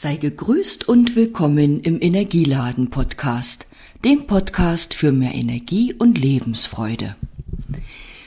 Sei 0.00 0.14
gegrüßt 0.14 0.88
und 0.88 1.16
willkommen 1.16 1.80
im 1.80 2.00
Energieladen 2.00 2.88
Podcast, 2.88 3.66
dem 4.04 4.28
Podcast 4.28 4.94
für 4.94 5.10
mehr 5.10 5.34
Energie 5.34 5.92
und 5.92 6.16
Lebensfreude. 6.18 7.16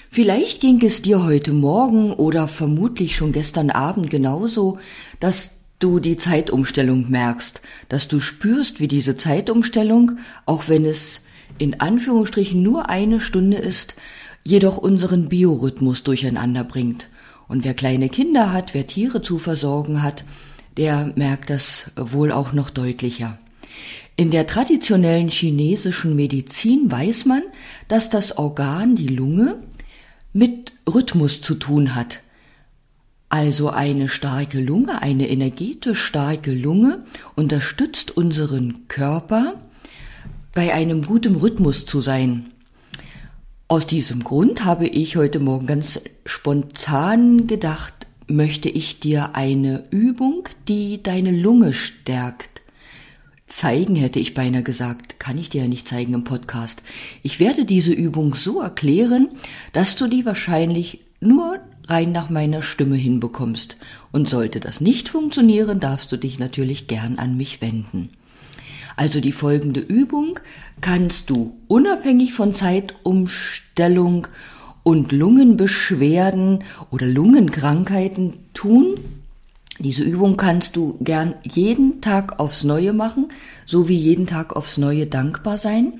Vielleicht 0.09 0.59
ging 0.59 0.85
es 0.85 1.01
dir 1.01 1.23
heute 1.23 1.53
Morgen 1.53 2.11
oder 2.11 2.49
vermutlich 2.49 3.15
schon 3.15 3.31
gestern 3.31 3.69
Abend 3.69 4.09
genauso, 4.09 4.79
dass 5.21 5.51
du 5.79 6.01
die 6.01 6.17
Zeitumstellung 6.17 7.09
merkst, 7.09 7.61
dass 7.87 8.09
du 8.09 8.19
spürst, 8.19 8.81
wie 8.81 8.89
diese 8.89 9.15
Zeitumstellung, 9.15 10.17
auch 10.45 10.67
wenn 10.67 10.83
es 10.83 11.23
in 11.57 11.79
Anführungsstrichen 11.79 12.61
nur 12.61 12.89
eine 12.89 13.21
Stunde 13.21 13.55
ist, 13.55 13.95
jedoch 14.43 14.75
unseren 14.77 15.29
Biorhythmus 15.29 16.03
durcheinander 16.03 16.65
bringt. 16.65 17.07
Und 17.47 17.63
wer 17.63 17.73
kleine 17.73 18.09
Kinder 18.09 18.51
hat, 18.51 18.73
wer 18.73 18.87
Tiere 18.87 19.21
zu 19.21 19.37
versorgen 19.37 20.03
hat, 20.03 20.25
der 20.77 21.11
merkt 21.15 21.49
das 21.49 21.91
wohl 21.95 22.31
auch 22.31 22.53
noch 22.53 22.69
deutlicher. 22.69 23.37
In 24.15 24.31
der 24.31 24.47
traditionellen 24.47 25.29
chinesischen 25.29 26.15
Medizin 26.15 26.91
weiß 26.91 27.25
man, 27.25 27.41
dass 27.87 28.09
das 28.09 28.37
Organ, 28.37 28.95
die 28.95 29.07
Lunge, 29.07 29.61
mit 30.33 30.73
Rhythmus 30.87 31.41
zu 31.41 31.55
tun 31.55 31.95
hat. 31.95 32.19
Also 33.29 33.69
eine 33.69 34.09
starke 34.09 34.59
Lunge, 34.59 35.01
eine 35.01 35.29
energetisch 35.29 36.03
starke 36.03 36.51
Lunge 36.51 37.05
unterstützt 37.35 38.15
unseren 38.15 38.87
Körper 38.89 39.55
bei 40.53 40.73
einem 40.73 41.03
guten 41.03 41.35
Rhythmus 41.35 41.85
zu 41.85 42.01
sein. 42.01 42.47
Aus 43.69 43.87
diesem 43.87 44.23
Grund 44.25 44.65
habe 44.65 44.85
ich 44.85 45.15
heute 45.15 45.39
Morgen 45.39 45.65
ganz 45.65 46.01
spontan 46.25 47.47
gedacht, 47.47 48.00
möchte 48.31 48.69
ich 48.69 48.99
dir 48.99 49.35
eine 49.35 49.85
Übung, 49.91 50.47
die 50.67 51.03
deine 51.03 51.31
Lunge 51.31 51.73
stärkt, 51.73 52.61
zeigen, 53.47 53.95
hätte 53.95 54.19
ich 54.19 54.33
beinahe 54.33 54.63
gesagt, 54.63 55.19
kann 55.19 55.37
ich 55.37 55.49
dir 55.49 55.63
ja 55.63 55.67
nicht 55.67 55.87
zeigen 55.87 56.13
im 56.13 56.23
Podcast. 56.23 56.83
Ich 57.21 57.39
werde 57.39 57.65
diese 57.65 57.93
Übung 57.93 58.35
so 58.35 58.61
erklären, 58.61 59.29
dass 59.73 59.95
du 59.97 60.07
die 60.07 60.25
wahrscheinlich 60.25 61.01
nur 61.19 61.59
rein 61.87 62.11
nach 62.11 62.29
meiner 62.29 62.63
Stimme 62.63 62.95
hinbekommst. 62.95 63.77
Und 64.11 64.29
sollte 64.29 64.59
das 64.59 64.81
nicht 64.81 65.09
funktionieren, 65.09 65.79
darfst 65.79 66.11
du 66.11 66.17
dich 66.17 66.39
natürlich 66.39 66.87
gern 66.87 67.17
an 67.17 67.37
mich 67.37 67.61
wenden. 67.61 68.09
Also 68.95 69.21
die 69.21 69.31
folgende 69.31 69.79
Übung 69.79 70.39
kannst 70.79 71.29
du 71.29 71.55
unabhängig 71.67 72.33
von 72.33 72.53
Zeitumstellung 72.53 74.27
und 74.83 75.11
Lungenbeschwerden 75.11 76.63
oder 76.89 77.07
Lungenkrankheiten 77.07 78.33
tun. 78.53 78.95
Diese 79.79 80.03
Übung 80.03 80.37
kannst 80.37 80.75
du 80.75 80.97
gern 81.01 81.35
jeden 81.43 82.01
Tag 82.01 82.39
aufs 82.39 82.63
Neue 82.63 82.93
machen, 82.93 83.29
so 83.65 83.87
wie 83.87 83.95
jeden 83.95 84.27
Tag 84.27 84.55
aufs 84.55 84.77
Neue 84.77 85.07
dankbar 85.07 85.57
sein. 85.57 85.93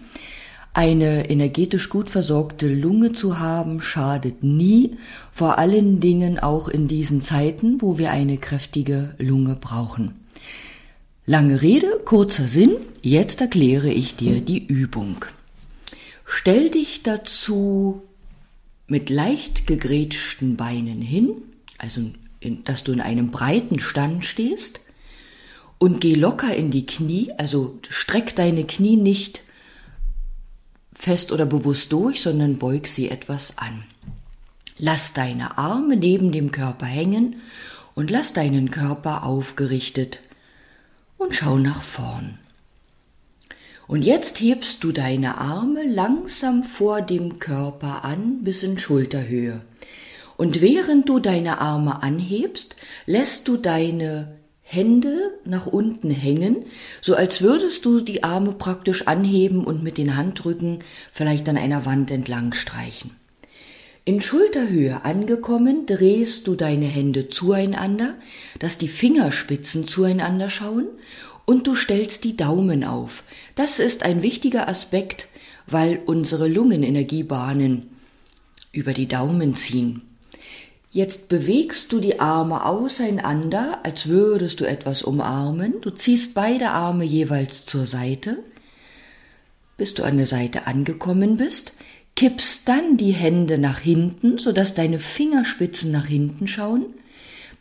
Eine 0.73 1.29
energetisch 1.29 1.89
gut 1.89 2.09
versorgte 2.09 2.73
Lunge 2.73 3.11
zu 3.11 3.39
haben, 3.39 3.81
schadet 3.81 4.41
nie, 4.41 4.97
vor 5.33 5.57
allen 5.57 5.99
Dingen 5.99 6.39
auch 6.39 6.69
in 6.69 6.87
diesen 6.87 7.19
Zeiten, 7.19 7.81
wo 7.81 7.97
wir 7.97 8.11
eine 8.11 8.37
kräftige 8.37 9.15
Lunge 9.17 9.57
brauchen. 9.59 10.15
Lange 11.25 11.61
Rede, 11.61 11.99
kurzer 12.05 12.47
Sinn, 12.47 12.77
jetzt 13.01 13.41
erkläre 13.41 13.89
ich 13.89 14.15
dir 14.15 14.41
die 14.41 14.65
Übung. 14.65 15.25
Stell 16.25 16.69
dich 16.69 17.03
dazu 17.03 18.01
mit 18.91 19.09
leicht 19.09 19.67
gegrätschten 19.67 20.57
Beinen 20.57 21.01
hin, 21.01 21.31
also 21.77 22.11
in, 22.41 22.65
dass 22.65 22.83
du 22.83 22.91
in 22.91 22.99
einem 22.99 23.31
breiten 23.31 23.79
Stand 23.79 24.25
stehst 24.25 24.81
und 25.77 26.01
geh 26.01 26.13
locker 26.13 26.53
in 26.53 26.71
die 26.71 26.85
Knie, 26.85 27.31
also 27.37 27.79
streck 27.87 28.35
deine 28.35 28.65
Knie 28.65 28.97
nicht 28.97 29.43
fest 30.93 31.31
oder 31.31 31.45
bewusst 31.45 31.93
durch, 31.93 32.21
sondern 32.21 32.57
beug 32.57 32.85
sie 32.85 33.07
etwas 33.07 33.57
an. 33.59 33.85
Lass 34.77 35.13
deine 35.13 35.57
Arme 35.57 35.95
neben 35.95 36.33
dem 36.33 36.51
Körper 36.51 36.85
hängen 36.85 37.37
und 37.95 38.11
lass 38.11 38.33
deinen 38.33 38.71
Körper 38.71 39.23
aufgerichtet 39.23 40.19
und 41.17 41.33
schau 41.33 41.57
nach 41.57 41.81
vorn. 41.81 42.39
Und 43.91 44.03
jetzt 44.03 44.39
hebst 44.39 44.85
du 44.85 44.93
deine 44.93 45.37
Arme 45.39 45.83
langsam 45.83 46.63
vor 46.63 47.01
dem 47.01 47.39
Körper 47.39 48.05
an 48.05 48.41
bis 48.41 48.63
in 48.63 48.77
Schulterhöhe. 48.77 49.59
Und 50.37 50.61
während 50.61 51.09
du 51.09 51.19
deine 51.19 51.59
Arme 51.59 52.01
anhebst, 52.01 52.77
lässt 53.05 53.49
du 53.49 53.57
deine 53.57 54.37
Hände 54.61 55.37
nach 55.43 55.67
unten 55.67 56.09
hängen, 56.09 56.67
so 57.01 57.15
als 57.15 57.41
würdest 57.41 57.83
du 57.83 57.99
die 57.99 58.23
Arme 58.23 58.53
praktisch 58.53 59.07
anheben 59.07 59.65
und 59.65 59.83
mit 59.83 59.97
den 59.97 60.15
Handrücken 60.15 60.79
vielleicht 61.11 61.49
an 61.49 61.57
einer 61.57 61.85
Wand 61.85 62.11
entlang 62.11 62.53
streichen. 62.53 63.11
In 64.05 64.21
Schulterhöhe 64.21 65.03
angekommen, 65.03 65.85
drehst 65.85 66.47
du 66.47 66.55
deine 66.55 66.85
Hände 66.85 67.27
zueinander, 67.27 68.15
dass 68.57 68.77
die 68.77 68.87
Fingerspitzen 68.87 69.85
zueinander 69.85 70.49
schauen 70.49 70.87
und 71.45 71.67
du 71.67 71.75
stellst 71.75 72.23
die 72.23 72.37
Daumen 72.37 72.83
auf. 72.83 73.23
Das 73.55 73.79
ist 73.79 74.03
ein 74.03 74.21
wichtiger 74.21 74.67
Aspekt, 74.67 75.27
weil 75.67 75.99
unsere 76.05 76.47
Lungenenergiebahnen 76.47 77.89
über 78.71 78.93
die 78.93 79.07
Daumen 79.07 79.55
ziehen. 79.55 80.01
Jetzt 80.93 81.29
bewegst 81.29 81.93
du 81.93 81.99
die 81.99 82.19
Arme 82.19 82.65
auseinander, 82.65 83.79
als 83.83 84.07
würdest 84.07 84.59
du 84.59 84.65
etwas 84.65 85.03
umarmen. 85.03 85.75
Du 85.79 85.89
ziehst 85.89 86.33
beide 86.33 86.69
Arme 86.69 87.05
jeweils 87.05 87.65
zur 87.65 87.85
Seite, 87.85 88.39
bis 89.77 89.93
du 89.93 90.03
an 90.03 90.17
der 90.17 90.25
Seite 90.25 90.67
angekommen 90.67 91.37
bist, 91.37 91.73
kippst 92.17 92.67
dann 92.67 92.97
die 92.97 93.13
Hände 93.13 93.57
nach 93.57 93.79
hinten, 93.79 94.37
sodass 94.37 94.75
deine 94.75 94.99
Fingerspitzen 94.99 95.91
nach 95.91 96.07
hinten 96.07 96.49
schauen, 96.49 96.87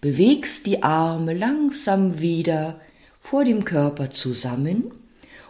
bewegst 0.01 0.67
die 0.67 0.83
Arme 0.83 1.33
langsam 1.33 2.21
wieder 2.21 2.81
vor 3.21 3.45
dem 3.45 3.65
Körper 3.65 4.11
zusammen. 4.11 4.91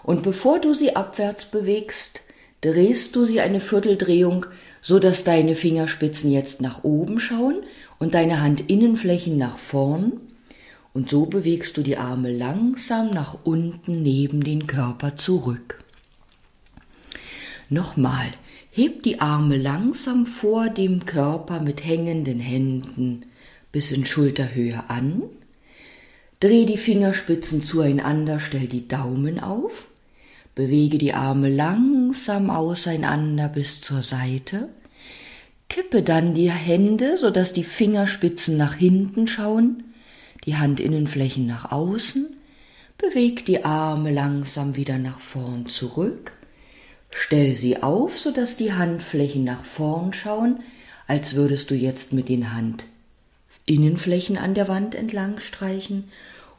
Und 0.03 0.23
bevor 0.23 0.61
du 0.61 0.75
sie 0.75 0.97
abwärts 0.97 1.47
bewegst, 1.47 2.21
drehst 2.61 3.17
du 3.17 3.25
sie 3.25 3.41
eine 3.41 3.61
Vierteldrehung, 3.61 4.47
so 4.83 4.99
dass 4.99 5.25
deine 5.25 5.55
Fingerspitzen 5.55 6.31
jetzt 6.31 6.61
nach 6.61 6.85
oben 6.85 7.21
schauen 7.21 7.63
und 7.99 8.15
deine 8.15 8.43
Handinnenflächen 8.43 9.39
nach 9.39 9.59
vorn. 9.59 10.21
Und 10.93 11.09
so 11.09 11.27
bewegst 11.27 11.77
du 11.77 11.83
die 11.83 11.97
Arme 11.97 12.33
langsam 12.33 13.11
nach 13.11 13.39
unten 13.45 14.03
neben 14.03 14.43
den 14.43 14.67
Körper 14.67 15.17
zurück. 15.17 15.79
Nochmal, 17.69 18.27
heb 18.73 19.05
die 19.05 19.21
Arme 19.21 19.57
langsam 19.57 20.27
vor 20.27 20.69
dem 20.69 21.07
Körper 21.07 21.61
mit 21.61 21.85
hängenden 21.85 22.41
Händen 22.41 23.23
bis 23.71 23.93
in 23.93 24.05
Schulterhöhe 24.05 24.89
an 24.89 25.23
Dreh 26.41 26.65
die 26.65 26.79
Fingerspitzen 26.79 27.63
zueinander, 27.63 28.41
stell 28.41 28.67
die 28.67 28.89
Daumen 28.89 29.41
auf, 29.41 29.89
bewege 30.55 30.97
die 30.97 31.13
Arme 31.13 31.51
langsam 31.51 32.49
auseinander 32.49 33.51
bis 33.51 33.83
zur 33.83 34.01
Seite, 34.01 34.71
kippe 35.69 36.03
dann 36.03 36.33
die 36.33 36.51
Hände, 36.51 37.19
sodass 37.19 37.53
die 37.53 37.63
Fingerspitzen 37.63 38.57
nach 38.57 38.75
hinten 38.75 39.29
schauen, 39.29 39.85
die 40.47 40.55
Handinnenflächen 40.55 41.47
nach 41.47 41.73
außen, 41.73 42.35
beweg 42.97 43.45
die 43.45 43.67
Arme 43.67 44.11
langsam 44.11 44.77
wieder 44.77 44.97
nach 44.97 45.21
vorn 45.21 45.67
zurück, 45.67 46.33
stell 47.11 47.53
sie 47.53 47.83
auf, 47.83 48.19
sodass 48.19 48.57
die 48.57 48.73
Handflächen 48.73 49.45
nach 49.45 49.63
vorn 49.63 50.15
schauen, 50.15 50.61
als 51.07 51.35
würdest 51.35 51.71
du 51.71 51.75
jetzt 51.75 52.15
mit 52.15 52.31
den 52.31 52.55
Hand 52.55 52.87
Innenflächen 53.71 54.37
an 54.37 54.55
der 54.55 54.67
Wand 54.67 54.97
entlang 54.97 55.39
streichen 55.39 56.05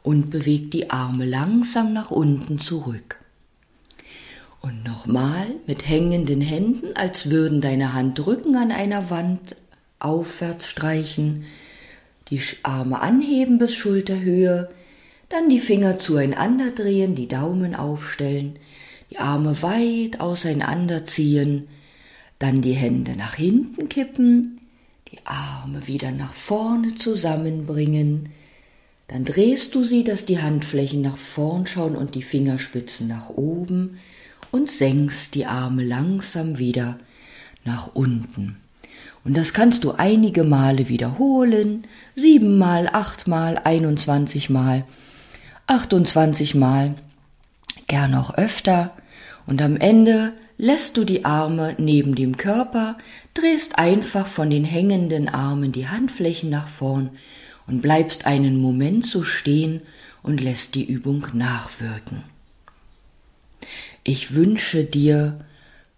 und 0.02 0.30
bewegt 0.30 0.72
die 0.72 0.90
Arme 0.90 1.26
langsam 1.26 1.92
nach 1.92 2.10
unten 2.10 2.58
zurück. 2.58 3.16
Und 4.62 4.82
nochmal 4.84 5.46
mit 5.66 5.86
hängenden 5.86 6.40
Händen, 6.40 6.96
als 6.96 7.30
würden 7.30 7.60
deine 7.60 7.92
Handrücken 7.92 8.56
an 8.56 8.72
einer 8.72 9.10
Wand 9.10 9.56
aufwärts 9.98 10.68
streichen, 10.68 11.44
die 12.30 12.40
Arme 12.62 13.00
anheben 13.00 13.58
bis 13.58 13.74
Schulterhöhe, 13.74 14.70
dann 15.28 15.50
die 15.50 15.60
Finger 15.60 15.98
zueinander 15.98 16.70
drehen, 16.70 17.14
die 17.14 17.28
Daumen 17.28 17.74
aufstellen, 17.74 18.58
die 19.10 19.18
Arme 19.18 19.60
weit 19.60 20.20
auseinanderziehen, 20.20 21.68
dann 22.38 22.62
die 22.62 22.72
Hände 22.72 23.16
nach 23.16 23.34
hinten 23.34 23.90
kippen, 23.90 24.61
die 25.12 25.18
Arme 25.24 25.86
wieder 25.86 26.10
nach 26.10 26.34
vorne 26.34 26.94
zusammenbringen, 26.94 28.30
dann 29.08 29.24
drehst 29.24 29.74
du 29.74 29.84
sie, 29.84 30.04
dass 30.04 30.24
die 30.24 30.40
Handflächen 30.40 31.02
nach 31.02 31.18
vorn 31.18 31.66
schauen 31.66 31.96
und 31.96 32.14
die 32.14 32.22
Fingerspitzen 32.22 33.08
nach 33.08 33.28
oben 33.28 33.98
und 34.50 34.70
senkst 34.70 35.34
die 35.34 35.44
Arme 35.44 35.84
langsam 35.84 36.58
wieder 36.58 36.98
nach 37.64 37.94
unten. 37.94 38.56
Und 39.24 39.36
das 39.36 39.52
kannst 39.52 39.84
du 39.84 39.92
einige 39.92 40.44
Male 40.44 40.88
wiederholen, 40.88 41.84
siebenmal, 42.16 42.88
achtmal, 42.88 43.58
einundzwanzigmal. 43.58 44.84
28 45.66 46.54
Mal, 46.54 46.94
gern 47.86 48.14
auch 48.14 48.34
öfter. 48.34 48.96
Und 49.46 49.62
am 49.62 49.76
Ende 49.76 50.32
lässt 50.62 50.96
du 50.96 51.02
die 51.02 51.24
Arme 51.24 51.74
neben 51.78 52.14
dem 52.14 52.36
Körper, 52.36 52.96
drehst 53.34 53.80
einfach 53.80 54.28
von 54.28 54.48
den 54.48 54.64
hängenden 54.64 55.28
Armen 55.28 55.72
die 55.72 55.88
Handflächen 55.88 56.50
nach 56.50 56.68
vorn 56.68 57.10
und 57.66 57.82
bleibst 57.82 58.26
einen 58.26 58.60
Moment 58.60 59.04
so 59.04 59.24
stehen 59.24 59.82
und 60.22 60.40
lässt 60.40 60.76
die 60.76 60.84
Übung 60.84 61.26
nachwirken. 61.32 62.22
Ich 64.04 64.36
wünsche 64.36 64.84
dir 64.84 65.44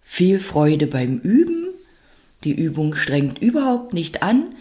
viel 0.02 0.38
Freude 0.38 0.86
beim 0.86 1.18
Üben. 1.18 1.66
Die 2.44 2.54
Übung 2.54 2.94
strengt 2.94 3.42
überhaupt 3.42 3.92
nicht 3.92 4.22
an. 4.22 4.54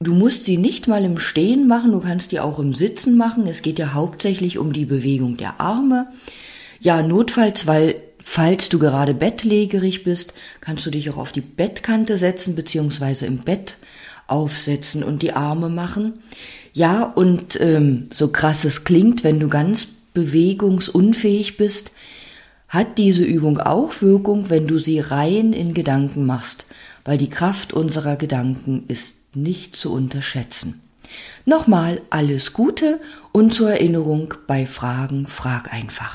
Du 0.00 0.12
musst 0.12 0.44
sie 0.44 0.58
nicht 0.58 0.86
mal 0.86 1.02
im 1.02 1.18
Stehen 1.18 1.66
machen, 1.66 1.92
du 1.92 2.00
kannst 2.00 2.30
die 2.32 2.40
auch 2.40 2.58
im 2.58 2.74
Sitzen 2.74 3.16
machen. 3.16 3.46
Es 3.46 3.62
geht 3.62 3.78
ja 3.78 3.94
hauptsächlich 3.94 4.58
um 4.58 4.74
die 4.74 4.84
Bewegung 4.84 5.38
der 5.38 5.62
Arme. 5.62 6.12
Ja, 6.78 7.00
notfalls, 7.00 7.66
weil 7.66 7.94
falls 8.24 8.68
du 8.70 8.80
gerade 8.80 9.14
bettlägerig 9.14 10.02
bist, 10.02 10.32
kannst 10.60 10.84
du 10.86 10.90
dich 10.90 11.10
auch 11.10 11.18
auf 11.18 11.30
die 11.30 11.42
Bettkante 11.42 12.16
setzen 12.16 12.56
beziehungsweise 12.56 13.26
im 13.26 13.38
Bett 13.38 13.76
aufsetzen 14.26 15.04
und 15.04 15.22
die 15.22 15.34
Arme 15.34 15.68
machen. 15.68 16.14
Ja, 16.72 17.04
und 17.04 17.60
ähm, 17.60 18.08
so 18.12 18.28
krass 18.28 18.64
es 18.64 18.82
klingt, 18.82 19.22
wenn 19.22 19.38
du 19.38 19.48
ganz 19.48 19.86
bewegungsunfähig 20.14 21.56
bist, 21.56 21.92
hat 22.68 22.98
diese 22.98 23.22
Übung 23.22 23.58
auch 23.60 24.00
Wirkung, 24.00 24.50
wenn 24.50 24.66
du 24.66 24.78
sie 24.78 24.98
rein 24.98 25.52
in 25.52 25.74
Gedanken 25.74 26.26
machst, 26.26 26.66
weil 27.04 27.18
die 27.18 27.30
Kraft 27.30 27.72
unserer 27.72 28.16
Gedanken 28.16 28.84
ist 28.88 29.16
nicht 29.36 29.76
zu 29.76 29.92
unterschätzen. 29.92 30.80
Nochmal 31.44 32.00
alles 32.10 32.52
Gute 32.52 33.00
und 33.32 33.52
zur 33.52 33.70
Erinnerung 33.70 34.34
bei 34.46 34.66
Fragen 34.66 35.26
frag 35.26 35.72
einfach. 35.72 36.12